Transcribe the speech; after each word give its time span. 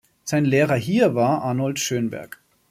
Sein 0.23 0.45
Lehrer 0.45 0.73
hier 0.77 1.13
war 1.13 1.43
Arnold 1.43 1.77
Schönberg. 1.79 2.41